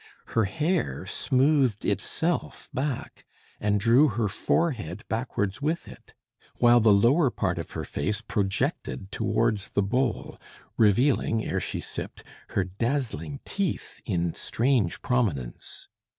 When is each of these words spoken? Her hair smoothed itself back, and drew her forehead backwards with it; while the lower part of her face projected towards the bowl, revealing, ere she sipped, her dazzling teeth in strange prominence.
Her 0.29 0.45
hair 0.45 1.05
smoothed 1.05 1.85
itself 1.85 2.71
back, 2.73 3.23
and 3.59 3.79
drew 3.79 4.07
her 4.07 4.27
forehead 4.27 5.03
backwards 5.09 5.61
with 5.61 5.87
it; 5.87 6.15
while 6.55 6.79
the 6.79 6.91
lower 6.91 7.29
part 7.29 7.59
of 7.59 7.69
her 7.73 7.83
face 7.83 8.19
projected 8.19 9.11
towards 9.11 9.69
the 9.69 9.83
bowl, 9.83 10.39
revealing, 10.75 11.45
ere 11.45 11.59
she 11.59 11.81
sipped, 11.81 12.23
her 12.47 12.63
dazzling 12.63 13.41
teeth 13.45 14.01
in 14.03 14.33
strange 14.33 15.03
prominence. 15.03 15.87